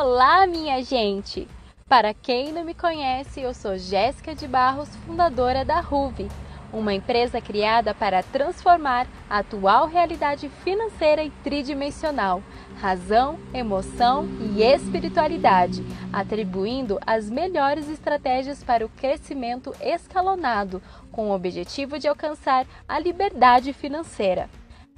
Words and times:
Olá, 0.00 0.46
minha 0.46 0.80
gente! 0.80 1.48
Para 1.88 2.14
quem 2.14 2.52
não 2.52 2.62
me 2.62 2.72
conhece, 2.72 3.40
eu 3.40 3.52
sou 3.52 3.76
Jéssica 3.76 4.32
de 4.32 4.46
Barros, 4.46 4.88
fundadora 5.04 5.64
da 5.64 5.80
Ruve, 5.80 6.28
uma 6.72 6.94
empresa 6.94 7.40
criada 7.40 7.92
para 7.92 8.22
transformar 8.22 9.08
a 9.28 9.38
atual 9.38 9.88
realidade 9.88 10.48
financeira 10.62 11.24
e 11.24 11.30
tridimensional, 11.42 12.40
razão, 12.80 13.40
emoção 13.52 14.28
e 14.54 14.62
espiritualidade, 14.62 15.84
atribuindo 16.12 17.00
as 17.04 17.28
melhores 17.28 17.88
estratégias 17.88 18.62
para 18.62 18.86
o 18.86 18.88
crescimento 18.90 19.74
escalonado, 19.80 20.80
com 21.10 21.30
o 21.30 21.34
objetivo 21.34 21.98
de 21.98 22.06
alcançar 22.06 22.68
a 22.88 23.00
liberdade 23.00 23.72
financeira. 23.72 24.48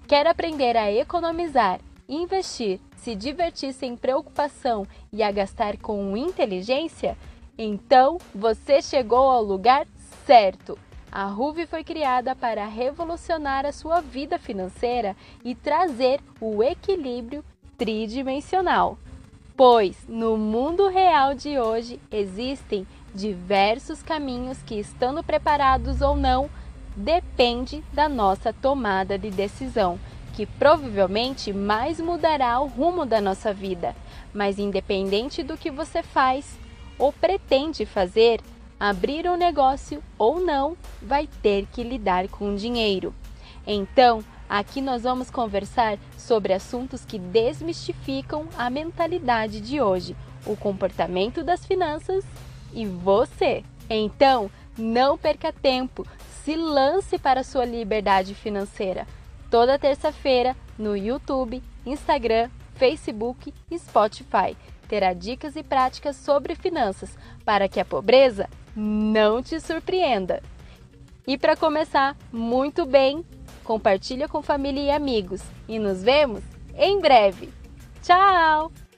Quer 0.06 0.26
aprender 0.26 0.76
a 0.76 0.92
economizar, 0.92 1.80
investir, 2.10 2.80
se 2.96 3.14
divertir 3.14 3.72
sem 3.72 3.96
preocupação 3.96 4.86
e 5.12 5.22
a 5.22 5.30
gastar 5.30 5.76
com 5.76 6.16
inteligência? 6.16 7.16
Então 7.56 8.18
você 8.34 8.82
chegou 8.82 9.30
ao 9.30 9.42
lugar 9.42 9.86
certo! 10.26 10.76
A 11.12 11.24
Ruve 11.26 11.66
foi 11.66 11.82
criada 11.82 12.36
para 12.36 12.66
revolucionar 12.66 13.66
a 13.66 13.72
sua 13.72 14.00
vida 14.00 14.38
financeira 14.38 15.16
e 15.44 15.54
trazer 15.54 16.20
o 16.40 16.62
equilíbrio 16.62 17.44
tridimensional. 17.76 18.96
Pois 19.56 19.96
no 20.08 20.36
mundo 20.36 20.88
real 20.88 21.34
de 21.34 21.58
hoje 21.58 22.00
existem 22.12 22.86
diversos 23.14 24.02
caminhos 24.02 24.62
que, 24.62 24.76
estando 24.76 25.22
preparados 25.22 26.00
ou 26.00 26.16
não, 26.16 26.48
depende 26.96 27.82
da 27.92 28.08
nossa 28.08 28.52
tomada 28.52 29.18
de 29.18 29.30
decisão, 29.30 29.98
que 30.34 30.46
provavelmente 30.46 31.52
mais 31.52 32.00
mudará 32.00 32.60
o 32.60 32.66
rumo 32.66 33.04
da 33.04 33.20
nossa 33.20 33.52
vida. 33.52 33.94
Mas 34.32 34.58
independente 34.58 35.42
do 35.42 35.56
que 35.56 35.70
você 35.70 36.02
faz 36.02 36.58
ou 36.98 37.12
pretende 37.12 37.86
fazer, 37.86 38.40
abrir 38.78 39.28
um 39.28 39.36
negócio 39.36 40.02
ou 40.18 40.40
não, 40.40 40.76
vai 41.02 41.28
ter 41.42 41.66
que 41.66 41.82
lidar 41.82 42.28
com 42.28 42.54
dinheiro. 42.54 43.14
Então, 43.66 44.24
aqui 44.48 44.80
nós 44.80 45.02
vamos 45.02 45.30
conversar 45.30 45.98
sobre 46.16 46.52
assuntos 46.52 47.04
que 47.04 47.18
desmistificam 47.18 48.46
a 48.56 48.70
mentalidade 48.70 49.60
de 49.60 49.80
hoje, 49.80 50.16
o 50.46 50.56
comportamento 50.56 51.42
das 51.42 51.64
finanças 51.64 52.24
e 52.72 52.86
você. 52.86 53.62
Então, 53.88 54.50
não 54.78 55.18
perca 55.18 55.52
tempo, 55.52 56.06
se 56.44 56.56
lance 56.56 57.18
para 57.18 57.40
a 57.40 57.44
sua 57.44 57.64
liberdade 57.64 58.34
financeira. 58.34 59.06
Toda 59.50 59.78
terça-feira 59.78 60.56
no 60.78 60.96
YouTube, 60.96 61.62
Instagram, 61.84 62.48
Facebook 62.76 63.52
e 63.70 63.78
Spotify 63.78 64.56
terá 64.88 65.12
dicas 65.12 65.54
e 65.54 65.62
práticas 65.62 66.16
sobre 66.16 66.54
finanças 66.54 67.16
para 67.44 67.68
que 67.68 67.78
a 67.78 67.84
pobreza 67.84 68.48
não 68.74 69.42
te 69.42 69.60
surpreenda. 69.60 70.42
E 71.26 71.38
para 71.38 71.56
começar 71.56 72.16
muito 72.32 72.84
bem, 72.84 73.24
compartilha 73.62 74.28
com 74.28 74.42
família 74.42 74.82
e 74.82 74.90
amigos 74.90 75.42
e 75.68 75.78
nos 75.78 76.02
vemos 76.02 76.42
em 76.76 77.00
breve. 77.00 77.50
Tchau! 78.02 78.89